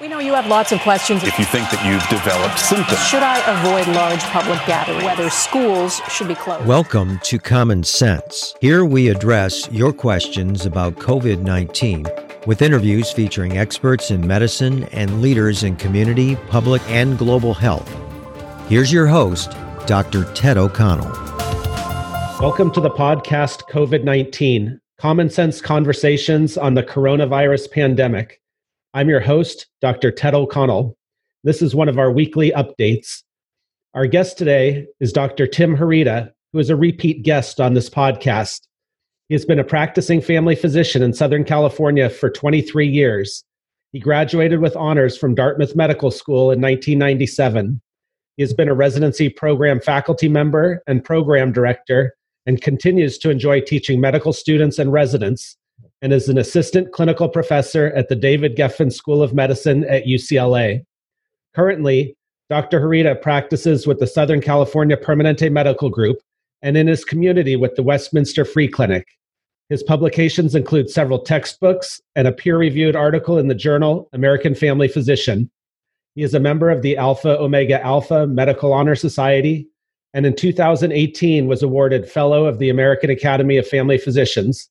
[0.00, 1.24] We know you have lots of questions.
[1.24, 5.02] If you think that you've developed symptoms, should I avoid large public gatherings?
[5.02, 6.64] Whether schools should be closed?
[6.66, 8.54] Welcome to Common Sense.
[8.60, 12.06] Here we address your questions about COVID 19
[12.46, 17.92] with interviews featuring experts in medicine and leaders in community, public, and global health.
[18.68, 19.56] Here's your host,
[19.86, 20.32] Dr.
[20.32, 21.10] Ted O'Connell.
[22.40, 28.40] Welcome to the podcast COVID 19 Common Sense Conversations on the Coronavirus Pandemic.
[28.98, 30.10] I'm your host, Dr.
[30.10, 30.98] Ted O'Connell.
[31.44, 33.22] This is one of our weekly updates.
[33.94, 35.46] Our guest today is Dr.
[35.46, 38.62] Tim Horita, who is a repeat guest on this podcast.
[39.28, 43.44] He has been a practicing family physician in Southern California for 23 years.
[43.92, 47.80] He graduated with honors from Dartmouth Medical School in 1997.
[48.36, 53.60] He has been a residency program faculty member and program director and continues to enjoy
[53.60, 55.56] teaching medical students and residents
[56.02, 60.82] and is an assistant clinical professor at the David Geffen School of Medicine at UCLA.
[61.54, 62.16] Currently,
[62.50, 62.80] Dr.
[62.80, 66.18] Horita practices with the Southern California Permanente Medical Group
[66.62, 69.06] and in his community with the Westminster Free Clinic.
[69.68, 74.88] His publications include several textbooks and a peer reviewed article in the journal American Family
[74.88, 75.50] Physician.
[76.14, 79.68] He is a member of the Alpha Omega Alpha Medical Honor Society
[80.14, 84.70] and in 2018 was awarded Fellow of the American Academy of Family Physicians.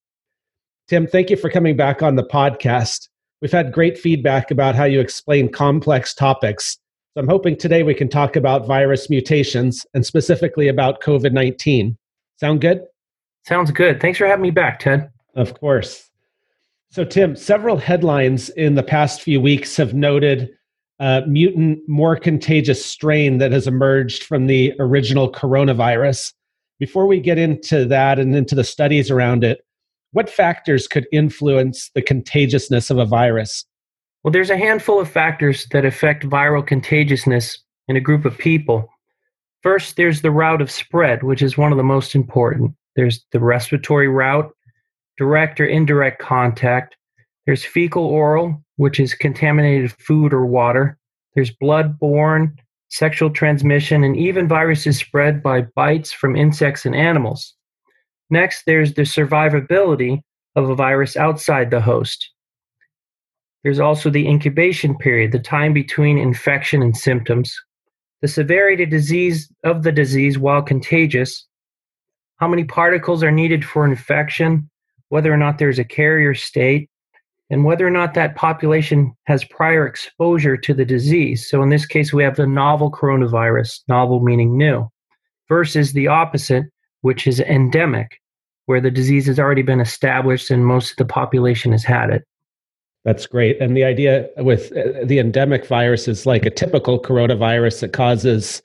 [0.88, 3.10] Tim, thank you for coming back on the podcast.
[3.42, 6.78] We've had great feedback about how you explain complex topics.
[7.14, 11.98] So I'm hoping today we can talk about virus mutations and specifically about COVID 19.
[12.40, 12.84] Sound good?
[13.44, 14.00] Sounds good.
[14.00, 15.12] Thanks for having me back, Ted.
[15.36, 16.10] Of course.
[16.90, 20.52] So, Tim, several headlines in the past few weeks have noted
[21.00, 26.32] a mutant, more contagious strain that has emerged from the original coronavirus.
[26.80, 29.67] Before we get into that and into the studies around it,
[30.12, 33.66] what factors could influence the contagiousness of a virus?
[34.24, 38.90] Well, there's a handful of factors that affect viral contagiousness in a group of people.
[39.64, 42.74] First, there's the route of spread, which is one of the most important.
[42.96, 44.52] There's the respiratory route,
[45.17, 46.96] direct or indirect contact.
[47.46, 50.98] There's fecal oral, which is contaminated food or water.
[51.36, 52.56] There's blood borne,
[52.90, 57.56] sexual transmission, and even viruses spread by bites from insects and animals.
[58.30, 60.21] Next, there's the survivability
[60.55, 62.30] of a virus outside the host.
[63.64, 67.55] There's also the incubation period, the time between infection and symptoms,
[68.21, 71.45] the severity of disease of the disease while contagious,
[72.37, 74.70] how many particles are needed for infection,
[75.10, 76.89] whether or not there's a carrier state,
[77.49, 81.49] and whether or not that population has prior exposure to the disease.
[81.49, 84.87] So in this case, we have the novel coronavirus, novel meaning new,
[85.48, 86.66] versus the opposite,
[87.02, 88.20] which is endemic,
[88.66, 92.24] where the disease has already been established and most of the population has had it.
[93.06, 93.62] That's great.
[93.62, 98.62] And the idea with uh, the endemic virus is like a typical coronavirus that causes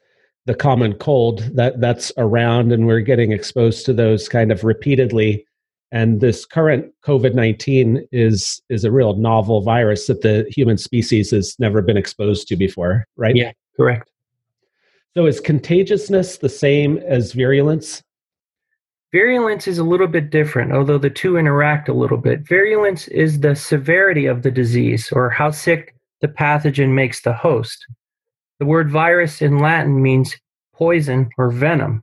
[0.46, 5.46] the common cold that that's around and we're getting exposed to those kind of repeatedly
[5.92, 11.54] and this current covid-19 is is a real novel virus that the human species has
[11.58, 14.10] never been exposed to before right yeah correct
[15.16, 18.02] so is contagiousness the same as virulence
[19.12, 22.48] Virulence is a little bit different, although the two interact a little bit.
[22.48, 27.86] Virulence is the severity of the disease or how sick the pathogen makes the host.
[28.58, 30.34] The word virus in Latin means
[30.74, 32.02] poison or venom.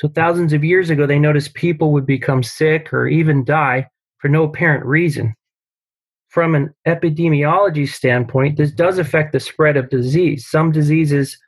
[0.00, 3.88] So, thousands of years ago, they noticed people would become sick or even die
[4.18, 5.34] for no apparent reason.
[6.28, 10.46] From an epidemiology standpoint, this does affect the spread of disease.
[10.46, 11.38] Some diseases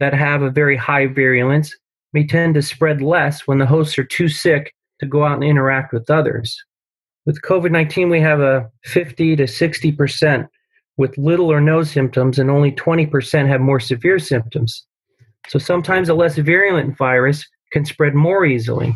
[0.00, 1.74] that have a very high virulence
[2.12, 5.44] may tend to spread less when the hosts are too sick to go out and
[5.44, 6.56] interact with others.
[7.26, 10.48] With COVID 19, we have a 50 to 60%
[10.96, 14.84] with little or no symptoms, and only 20% have more severe symptoms.
[15.48, 18.94] So sometimes a less virulent virus can spread more easily.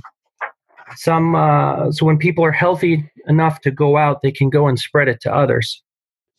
[0.97, 4.78] Some, uh, so when people are healthy enough to go out, they can go and
[4.78, 5.83] spread it to others.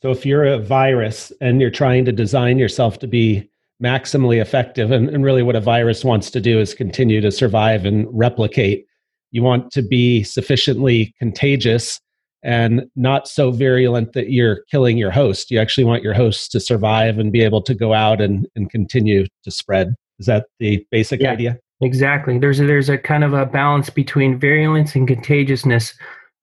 [0.01, 3.49] So if you're a virus and you're trying to design yourself to be
[3.83, 4.91] maximally effective.
[4.91, 8.85] And, and really, what a virus wants to do is continue to survive and replicate.
[9.31, 11.99] You want to be sufficiently contagious
[12.43, 15.51] and not so virulent that you're killing your host.
[15.51, 18.69] You actually want your host to survive and be able to go out and, and
[18.69, 19.95] continue to spread.
[20.19, 21.57] Is that the basic yeah, idea?
[21.81, 22.39] Exactly.
[22.39, 25.93] There's a, there's a kind of a balance between virulence and contagiousness,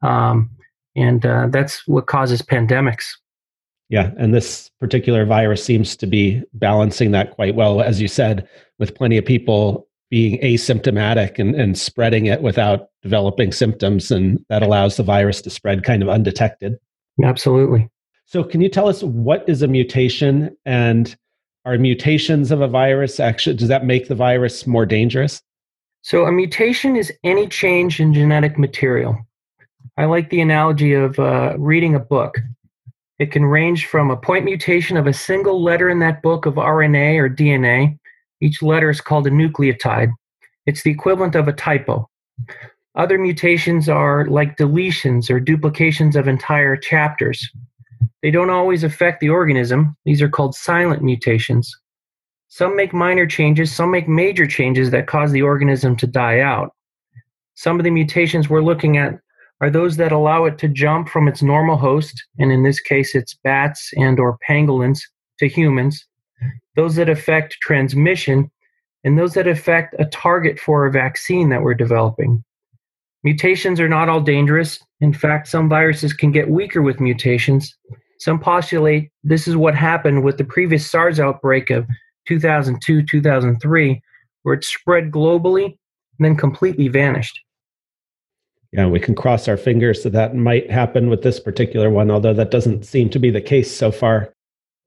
[0.02, 0.50] um,
[0.94, 3.04] and uh, that's what causes pandemics.
[3.94, 8.48] Yeah, and this particular virus seems to be balancing that quite well, as you said,
[8.80, 14.64] with plenty of people being asymptomatic and, and spreading it without developing symptoms, and that
[14.64, 16.76] allows the virus to spread kind of undetected.
[17.22, 17.88] Absolutely.
[18.26, 21.16] So, can you tell us what is a mutation and
[21.64, 25.40] are mutations of a virus actually, does that make the virus more dangerous?
[26.02, 29.16] So, a mutation is any change in genetic material.
[29.96, 32.40] I like the analogy of uh, reading a book.
[33.18, 36.54] It can range from a point mutation of a single letter in that book of
[36.54, 37.98] RNA or DNA.
[38.40, 40.12] Each letter is called a nucleotide.
[40.66, 42.08] It's the equivalent of a typo.
[42.96, 47.48] Other mutations are like deletions or duplications of entire chapters.
[48.22, 49.96] They don't always affect the organism.
[50.04, 51.74] These are called silent mutations.
[52.48, 56.72] Some make minor changes, some make major changes that cause the organism to die out.
[57.54, 59.18] Some of the mutations we're looking at
[59.60, 63.14] are those that allow it to jump from its normal host, and in this case
[63.14, 65.00] it's bats and or pangolins
[65.38, 66.06] to humans.
[66.76, 68.50] Those that affect transmission
[69.04, 72.42] and those that affect a target for a vaccine that we're developing.
[73.22, 74.78] Mutations are not all dangerous.
[75.00, 77.74] In fact, some viruses can get weaker with mutations.
[78.18, 81.86] Some postulate this is what happened with the previous SARS outbreak of
[82.26, 84.02] 2002 2003,
[84.42, 87.38] where it spread globally and then completely vanished.
[88.74, 92.34] Yeah, we can cross our fingers that that might happen with this particular one, although
[92.34, 94.34] that doesn't seem to be the case so far.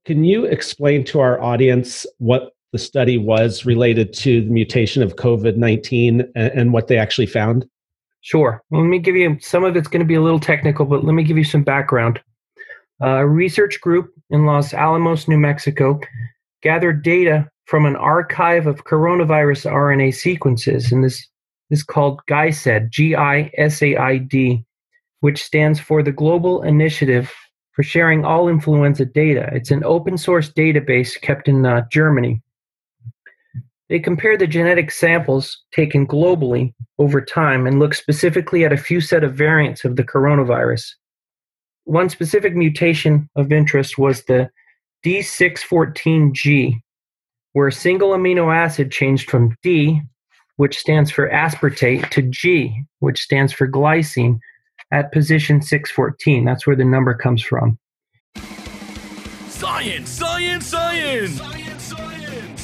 [0.04, 5.16] Can you explain to our audience what the study was related to the mutation of
[5.16, 7.66] COVID 19 and, and, what they actually found?
[8.20, 8.62] Sure.
[8.68, 11.02] Well, let me give you some of it's going to be a little technical, but
[11.02, 12.20] let me give you some background.
[13.00, 15.98] A research group in Los Alamos, New Mexico,
[16.62, 21.26] gathered data from an archive of coronavirus RNA sequences, and this
[21.70, 24.64] is called GISAID, G I S A I D,
[25.20, 27.32] which stands for the Global Initiative
[27.72, 29.50] for Sharing All Influenza Data.
[29.52, 32.42] It's an open source database kept in uh, Germany.
[33.88, 39.00] They compare the genetic samples taken globally over time and look specifically at a few
[39.00, 40.90] set of variants of the coronavirus.
[41.84, 44.50] One specific mutation of interest was the
[45.06, 46.80] D614G,
[47.52, 50.02] where a single amino acid changed from D,
[50.58, 54.40] which stands for aspartate, to G, which stands for glycine,
[54.92, 56.44] at position 614.
[56.44, 57.78] That's where the number comes from.
[59.46, 61.40] Science, science, science!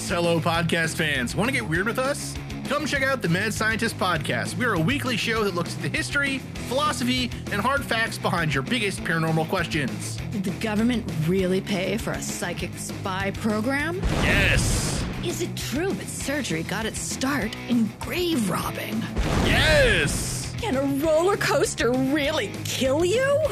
[0.08, 1.36] Hello, podcast fans.
[1.36, 2.34] Want to get weird with us?
[2.64, 4.58] Come check out the Mad Scientist Podcast.
[4.58, 6.38] We're a weekly show that looks at the history,
[6.68, 10.16] philosophy, and hard facts behind your biggest paranormal questions.
[10.32, 14.00] Did the government really pay for a psychic spy program?
[14.22, 15.03] Yes!
[15.24, 19.02] Is it true that surgery got its start in grave robbing?
[19.46, 20.54] Yes!
[20.60, 23.42] Can a roller coaster really kill you?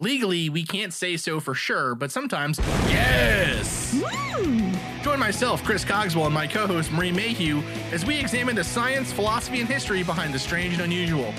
[0.00, 3.94] Legally, we can't say so for sure, but sometimes, yes!
[4.00, 5.02] Mm.
[5.02, 7.60] Join myself, Chris Cogswell, and my co host, Marie Mayhew,
[7.92, 11.34] as we examine the science, philosophy, and history behind the strange and unusual.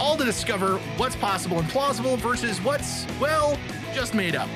[0.00, 3.56] All to discover what's possible and plausible versus what's, well,
[3.94, 4.48] just made up.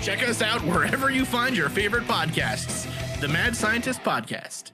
[0.00, 2.86] Check us out wherever you find your favorite podcasts.
[3.20, 4.70] The Mad Scientist Podcast.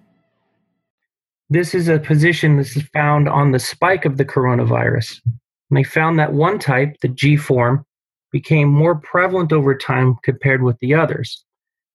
[1.48, 5.18] This is a position that is found on the spike of the coronavirus.
[5.24, 7.86] And they found that one type, the G form,
[8.32, 11.42] became more prevalent over time compared with the others.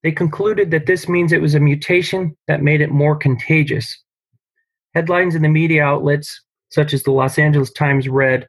[0.02, 4.04] They concluded that this means it was a mutation that made it more contagious.
[4.96, 8.48] Headlines in the media outlets, such as the Los Angeles Times, read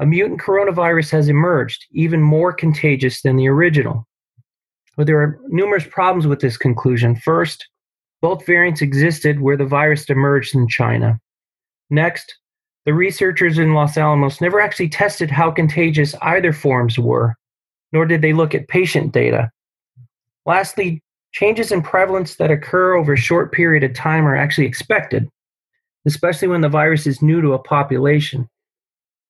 [0.00, 4.08] A mutant coronavirus has emerged, even more contagious than the original.
[4.96, 7.16] But there are numerous problems with this conclusion.
[7.16, 7.68] First,
[8.22, 11.20] both variants existed where the virus emerged in China.
[11.90, 12.34] Next,
[12.86, 17.34] the researchers in Los Alamos never actually tested how contagious either forms were,
[17.92, 19.50] nor did they look at patient data.
[20.46, 25.28] Lastly, changes in prevalence that occur over a short period of time are actually expected,
[26.06, 28.48] especially when the virus is new to a population.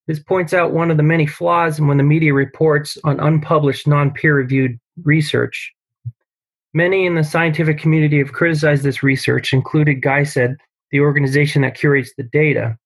[0.07, 3.87] This points out one of the many flaws in when the media reports on unpublished,
[3.87, 5.73] non peer reviewed research.
[6.73, 10.57] Many in the scientific community have criticized this research, included GISAID,
[10.91, 12.77] the organization that curates the data.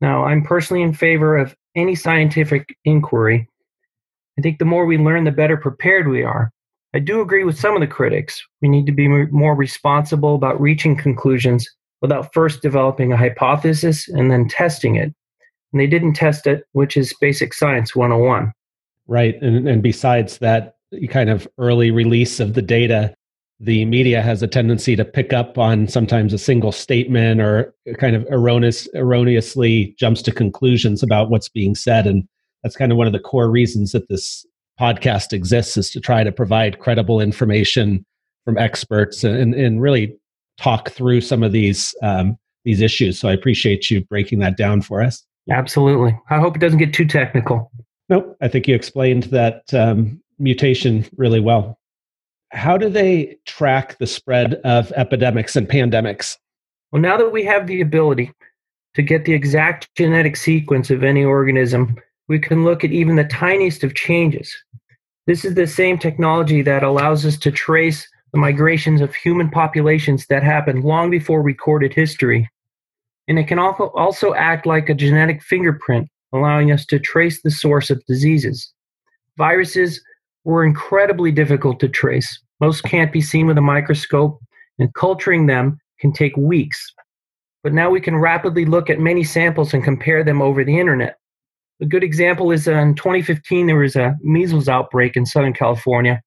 [0.00, 3.48] Now, I'm personally in favor of any scientific inquiry.
[4.38, 6.52] I think the more we learn, the better prepared we are.
[6.94, 8.42] I do agree with some of the critics.
[8.62, 11.68] We need to be more responsible about reaching conclusions
[12.00, 15.14] without first developing a hypothesis and then testing it.
[15.72, 18.52] And they didn't test it, which is basic science 101.
[19.06, 19.40] Right.
[19.40, 20.76] And, and besides that
[21.10, 23.14] kind of early release of the data,
[23.60, 28.16] the media has a tendency to pick up on sometimes a single statement or kind
[28.16, 32.06] of erroneous, erroneously jumps to conclusions about what's being said.
[32.06, 32.26] And
[32.62, 34.46] that's kind of one of the core reasons that this
[34.80, 38.04] podcast exists is to try to provide credible information
[38.44, 40.16] from experts and, and really
[40.58, 43.18] talk through some of these um, these issues.
[43.18, 45.24] So I appreciate you breaking that down for us.
[45.50, 46.18] Absolutely.
[46.30, 47.70] I hope it doesn't get too technical.
[48.08, 48.36] Nope.
[48.40, 51.78] I think you explained that um, mutation really well.
[52.50, 56.36] How do they track the spread of epidemics and pandemics?
[56.90, 58.32] Well, now that we have the ability
[58.94, 61.94] to get the exact genetic sequence of any organism,
[62.26, 64.52] we can look at even the tiniest of changes.
[65.26, 70.26] This is the same technology that allows us to trace the migrations of human populations
[70.26, 72.48] that happened long before recorded history.
[73.28, 77.90] And it can also act like a genetic fingerprint, allowing us to trace the source
[77.90, 78.72] of diseases.
[79.36, 80.02] Viruses
[80.44, 82.40] were incredibly difficult to trace.
[82.60, 84.40] Most can't be seen with a microscope,
[84.78, 86.92] and culturing them can take weeks.
[87.62, 91.16] But now we can rapidly look at many samples and compare them over the internet.
[91.82, 96.22] A good example is in 2015, there was a measles outbreak in Southern California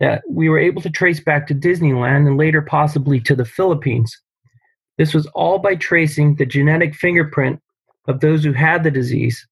[0.00, 4.16] that we were able to trace back to Disneyland and later possibly to the Philippines.
[4.98, 7.60] This was all by tracing the genetic fingerprint
[8.08, 9.46] of those who had the disease.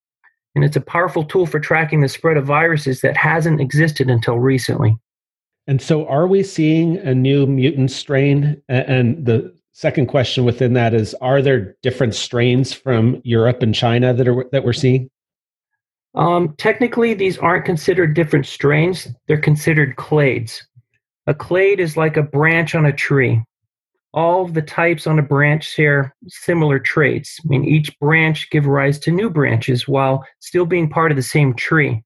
[0.55, 4.39] And it's a powerful tool for tracking the spread of viruses that hasn't existed until
[4.39, 4.97] recently.
[5.67, 8.61] And so, are we seeing a new mutant strain?
[8.69, 14.13] And the second question within that is: Are there different strains from Europe and China
[14.13, 15.11] that are that we're seeing?
[16.15, 20.61] Um, technically, these aren't considered different strains, they're considered clades.
[21.27, 23.43] A clade is like a branch on a tree.
[24.15, 27.41] All of the types on a branch share similar traits.
[27.45, 31.23] I mean, each branch give rise to new branches while still being part of the
[31.23, 32.01] same tree.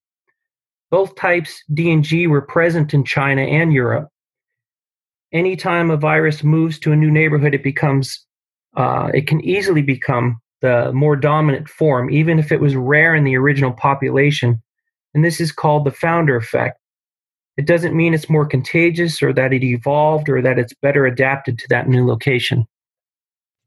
[0.90, 4.08] Both types, D and G, were present in China and Europe.
[5.34, 8.24] Anytime a virus moves to a new neighborhood, it becomes,
[8.74, 13.24] uh, it can easily become the more dominant form, even if it was rare in
[13.24, 14.62] the original population.
[15.12, 16.78] And this is called the founder effect.
[17.58, 21.58] It doesn't mean it's more contagious or that it evolved or that it's better adapted
[21.58, 22.66] to that new location.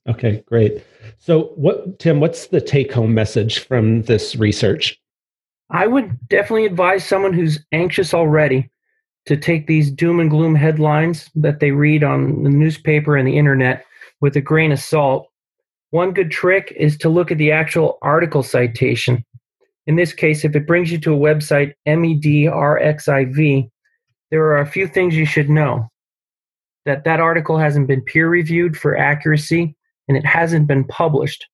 [0.10, 0.84] Okay, great.
[1.20, 5.00] So, what, Tim, what's the take home message from this research?
[5.70, 8.72] I would definitely advise someone who's anxious already
[9.28, 13.38] to take these doom and gloom headlines that they read on the newspaper and the
[13.38, 13.86] internet
[14.22, 15.28] with a grain of salt
[15.92, 19.24] one good trick is to look at the actual article citation.
[19.88, 23.70] In this case, if it brings you to a website, MEDRXIV,
[24.32, 25.90] there are a few things you should know.
[26.86, 29.76] That that article hasn't been peer reviewed for accuracy
[30.08, 31.46] and it hasn't been published.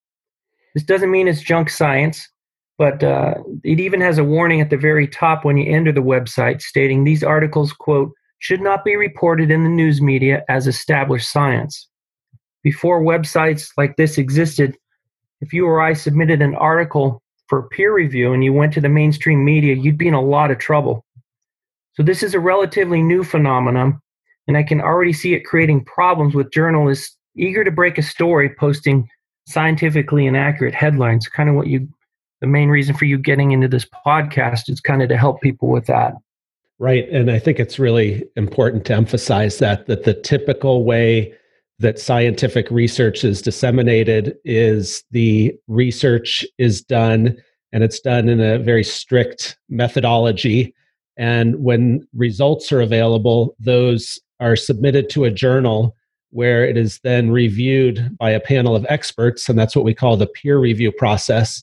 [0.74, 2.26] This doesn't mean it's junk science,
[2.78, 6.00] but uh, it even has a warning at the very top when you enter the
[6.00, 11.30] website stating these articles, quote, should not be reported in the news media as established
[11.30, 11.88] science
[12.62, 14.76] before websites like this existed,
[15.40, 18.88] if you or I submitted an article for peer review and you went to the
[18.88, 21.04] mainstream media, you'd be in a lot of trouble.
[21.98, 24.00] So this is a relatively new phenomenon,
[24.46, 28.54] and I can already see it creating problems with journalists eager to break a story
[28.54, 29.08] posting
[29.48, 31.26] scientifically inaccurate headlines.
[31.26, 31.88] Kind of what you
[32.40, 35.70] the main reason for you getting into this podcast is kind of to help people
[35.70, 36.14] with that.
[36.78, 41.34] Right, and I think it's really important to emphasize that that the typical way
[41.80, 47.36] that scientific research is disseminated is the research is done
[47.72, 50.72] and it's done in a very strict methodology
[51.18, 55.94] and when results are available those are submitted to a journal
[56.30, 60.16] where it is then reviewed by a panel of experts and that's what we call
[60.16, 61.62] the peer review process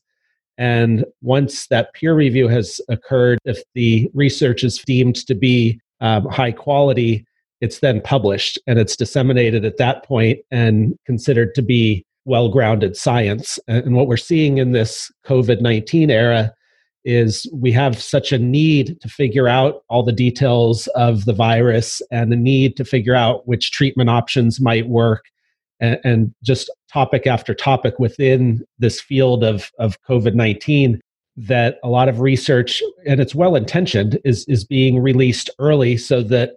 [0.57, 6.25] and once that peer review has occurred if the research is deemed to be um,
[6.25, 7.25] high quality
[7.61, 12.97] it's then published and it's disseminated at that point and considered to be well grounded
[12.97, 13.59] science.
[13.67, 16.53] And what we're seeing in this COVID 19 era
[17.05, 22.01] is we have such a need to figure out all the details of the virus
[22.11, 25.25] and the need to figure out which treatment options might work
[25.79, 30.99] and, and just topic after topic within this field of, of COVID 19
[31.37, 36.23] that a lot of research and it's well intentioned is is being released early so
[36.23, 36.51] that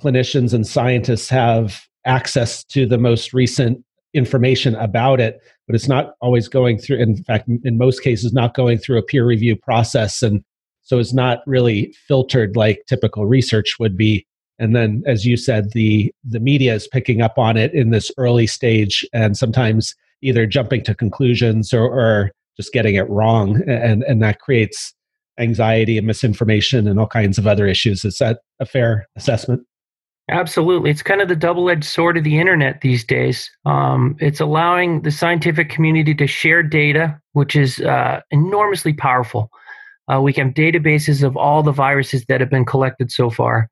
[0.00, 6.14] clinicians and scientists have access to the most recent information about it but it's not
[6.20, 10.22] always going through in fact in most cases not going through a peer review process.
[10.22, 10.44] And
[10.82, 14.26] so it's not really filtered like typical research would be.
[14.58, 18.10] And then as you said the the media is picking up on it in this
[18.18, 23.62] early stage and sometimes either jumping to conclusions or, or just getting it wrong.
[23.68, 24.92] And and that creates
[25.38, 28.04] anxiety and misinformation and all kinds of other issues.
[28.04, 29.66] Is that a fair assessment
[30.30, 30.90] Absolutely.
[30.90, 33.50] It's kind of the double edged sword of the internet these days.
[33.66, 39.50] Um, it's allowing the scientific community to share data, which is uh, enormously powerful.
[40.10, 43.68] Uh, we have databases of all the viruses that have been collected so far,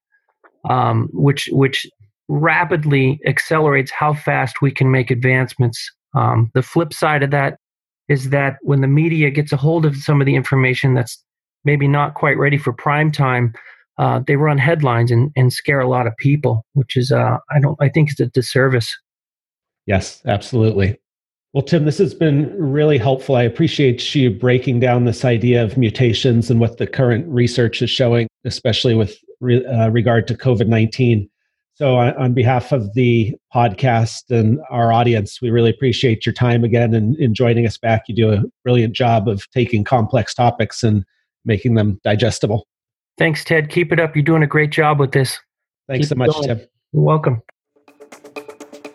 [0.69, 1.87] um, which, which
[2.29, 5.91] rapidly accelerates how fast we can make advancements.
[6.15, 7.59] Um, the flip side of that
[8.09, 11.23] is that when the media gets a hold of some of the information that's
[11.65, 13.55] maybe not quite ready for prime time,
[13.99, 17.61] uh, they run headlines and, and scare a lot of people, which is uh, I
[17.61, 18.95] don't I think it's a disservice.
[19.87, 20.99] Yes, absolutely.
[21.53, 23.37] Well, Tim, this has been really helpful.
[23.37, 27.91] I appreciate you breaking down this idea of mutations and what the current research is
[27.91, 31.29] showing, especially with re, uh, regard to COVID 19.
[31.75, 36.65] So, on, on, behalf of the podcast and our audience, we really appreciate your time
[36.65, 38.05] again and in joining us back.
[38.09, 41.05] You do a brilliant job of taking complex topics and
[41.45, 42.67] making them digestible.
[43.19, 43.69] Thanks, Ted.
[43.71, 44.17] Keep it up.
[44.17, 45.39] You're doing a great job with this.
[45.89, 46.49] Thanks Keep so much, going.
[46.49, 46.61] Tim.
[46.93, 47.43] You're welcome.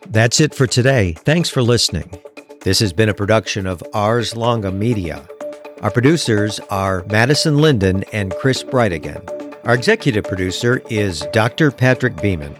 [0.07, 1.13] That's it for today.
[1.19, 2.19] Thanks for listening.
[2.61, 5.27] This has been a production of Ars Longa Media.
[5.81, 9.21] Our producers are Madison Linden and Chris Brightigan.
[9.65, 11.71] Our executive producer is Dr.
[11.71, 12.55] Patrick Beeman.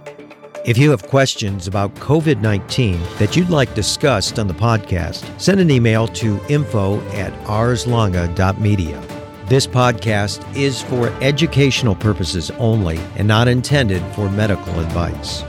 [0.66, 5.62] If you have questions about COVID 19 that you'd like discussed on the podcast, send
[5.62, 9.17] an email to info at arslonga.media.
[9.48, 15.42] This podcast is for educational purposes only and not intended for medical advice.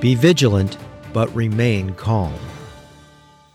[0.00, 0.76] Be vigilant,
[1.12, 2.34] but remain calm.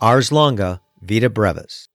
[0.00, 1.90] Ars longa, vita brevis.